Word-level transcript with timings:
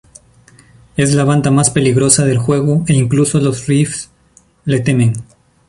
Es 0.97 1.13
la 1.13 1.25
banda 1.25 1.51
más 1.51 1.69
peligrosa 1.69 2.25
del 2.25 2.39
juego 2.39 2.83
e 2.87 2.93
incluso 2.95 3.39
los 3.39 3.67
Riffs 3.67 4.09
les 4.65 4.83
temen. 4.83 5.13